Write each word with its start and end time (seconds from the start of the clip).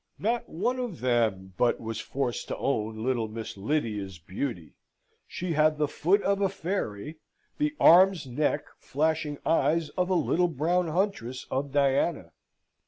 Not 0.17 0.49
one 0.49 0.79
of 0.79 0.99
them 0.99 1.53
but 1.57 1.79
was 1.79 1.99
forced 1.99 2.47
to 2.47 2.57
own 2.57 3.03
little 3.03 3.27
Miss 3.27 3.55
Lydia's 3.55 4.17
beauty. 4.17 4.73
She 5.27 5.53
had 5.53 5.77
the 5.77 5.87
foot 5.87 6.23
of 6.23 6.41
a 6.41 6.49
fairy: 6.49 7.19
the 7.59 7.75
arms, 7.79 8.25
neck, 8.25 8.65
flashing 8.79 9.37
eyes 9.45 9.89
of 9.89 10.09
a 10.09 10.15
little 10.15 10.47
brown 10.47 10.87
huntress 10.87 11.45
of 11.51 11.71
Diana. 11.71 12.31